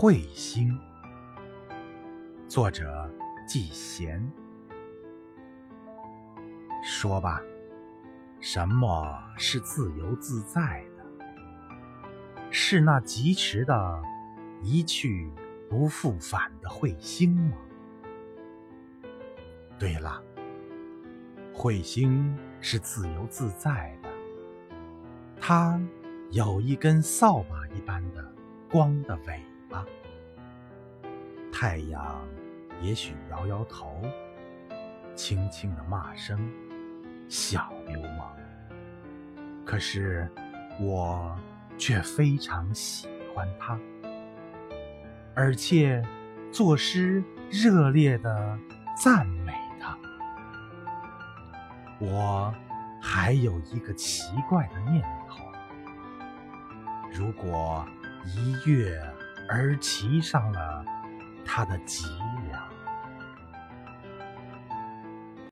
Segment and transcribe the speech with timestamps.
[0.00, 0.78] 彗星，
[2.46, 3.12] 作者
[3.48, 4.24] 季贤。
[6.84, 7.42] 说吧，
[8.38, 11.04] 什么是自由自在的？
[12.48, 14.00] 是那疾驰的、
[14.62, 15.32] 一去
[15.68, 17.56] 不复返的彗星吗？
[19.80, 20.22] 对了，
[21.52, 24.08] 彗星是自由自在的，
[25.40, 25.76] 它
[26.30, 28.32] 有一根扫把一般的
[28.70, 29.42] 光的尾。
[31.52, 32.26] 太阳
[32.80, 34.02] 也许摇摇头，
[35.14, 36.38] 轻轻的骂声
[37.28, 38.32] ：“小流氓。”
[39.64, 40.30] 可是
[40.80, 41.36] 我
[41.76, 43.78] 却非常喜欢它，
[45.34, 46.02] 而且
[46.50, 48.58] 作诗热烈的
[49.02, 49.98] 赞美它。
[51.98, 52.54] 我
[53.02, 55.44] 还有一个奇怪的念头：
[57.12, 57.84] 如果
[58.24, 58.98] 一月
[59.48, 60.84] 而骑上了。
[61.44, 62.04] 他的吉